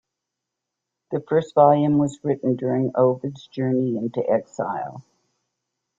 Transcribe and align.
The 1.11 1.19
first 1.29 1.53
volume 1.53 1.99
was 1.99 2.19
written 2.23 2.55
during 2.55 2.91
Ovid's 2.95 3.45
journey 3.49 3.97
into 3.97 4.27
exile. 4.27 5.03